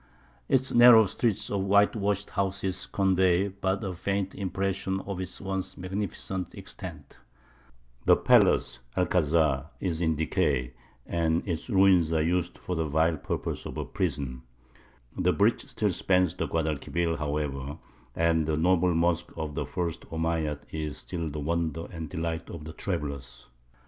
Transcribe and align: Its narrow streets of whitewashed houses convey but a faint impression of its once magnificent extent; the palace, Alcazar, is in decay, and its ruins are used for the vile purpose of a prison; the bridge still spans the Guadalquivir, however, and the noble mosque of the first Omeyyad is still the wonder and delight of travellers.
Its 0.49 0.73
narrow 0.73 1.05
streets 1.05 1.51
of 1.51 1.61
whitewashed 1.61 2.31
houses 2.31 2.87
convey 2.87 3.49
but 3.49 3.83
a 3.83 3.93
faint 3.93 4.33
impression 4.33 4.99
of 5.01 5.19
its 5.21 5.39
once 5.39 5.77
magnificent 5.77 6.55
extent; 6.55 7.17
the 8.05 8.17
palace, 8.17 8.79
Alcazar, 8.97 9.67
is 9.79 10.01
in 10.01 10.15
decay, 10.15 10.73
and 11.05 11.47
its 11.47 11.69
ruins 11.69 12.11
are 12.11 12.23
used 12.23 12.57
for 12.57 12.75
the 12.75 12.87
vile 12.87 13.17
purpose 13.17 13.67
of 13.67 13.77
a 13.77 13.85
prison; 13.85 14.41
the 15.15 15.31
bridge 15.33 15.67
still 15.67 15.93
spans 15.93 16.33
the 16.33 16.47
Guadalquivir, 16.47 17.17
however, 17.19 17.77
and 18.15 18.47
the 18.47 18.57
noble 18.57 18.95
mosque 18.95 19.31
of 19.37 19.53
the 19.53 19.67
first 19.67 20.07
Omeyyad 20.09 20.61
is 20.71 20.97
still 20.97 21.29
the 21.29 21.39
wonder 21.39 21.85
and 21.91 22.09
delight 22.09 22.49
of 22.49 22.75
travellers. 22.75 23.49